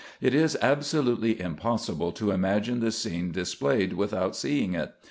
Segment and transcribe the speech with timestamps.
[0.19, 4.95] It is absolutely impossible to imagine the scene dis played, without seeing it.